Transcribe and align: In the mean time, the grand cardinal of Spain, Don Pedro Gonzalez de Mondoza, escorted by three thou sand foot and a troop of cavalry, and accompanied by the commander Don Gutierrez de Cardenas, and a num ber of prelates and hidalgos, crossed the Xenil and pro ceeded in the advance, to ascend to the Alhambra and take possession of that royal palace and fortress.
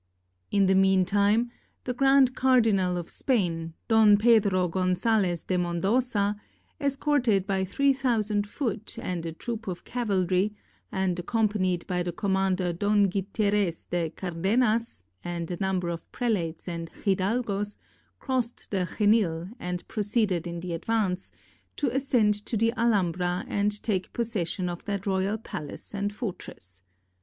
In 0.49 0.65
the 0.65 0.73
mean 0.73 1.05
time, 1.05 1.51
the 1.83 1.93
grand 1.93 2.33
cardinal 2.35 2.97
of 2.97 3.07
Spain, 3.07 3.75
Don 3.87 4.17
Pedro 4.17 4.67
Gonzalez 4.67 5.43
de 5.43 5.59
Mondoza, 5.59 6.37
escorted 6.81 7.45
by 7.45 7.63
three 7.63 7.93
thou 7.93 8.19
sand 8.21 8.47
foot 8.49 8.97
and 8.99 9.27
a 9.27 9.31
troop 9.31 9.67
of 9.67 9.83
cavalry, 9.83 10.55
and 10.91 11.19
accompanied 11.19 11.85
by 11.85 12.01
the 12.01 12.11
commander 12.11 12.73
Don 12.73 13.03
Gutierrez 13.09 13.85
de 13.85 14.09
Cardenas, 14.09 15.05
and 15.23 15.51
a 15.51 15.57
num 15.61 15.79
ber 15.79 15.89
of 15.89 16.11
prelates 16.11 16.67
and 16.67 16.89
hidalgos, 17.05 17.77
crossed 18.19 18.71
the 18.71 18.87
Xenil 18.87 19.51
and 19.59 19.87
pro 19.87 20.01
ceeded 20.01 20.47
in 20.47 20.61
the 20.61 20.73
advance, 20.73 21.31
to 21.75 21.95
ascend 21.95 22.33
to 22.47 22.57
the 22.57 22.73
Alhambra 22.75 23.45
and 23.47 23.83
take 23.83 24.11
possession 24.13 24.67
of 24.67 24.83
that 24.85 25.05
royal 25.05 25.37
palace 25.37 25.93
and 25.93 26.11
fortress. 26.11 26.81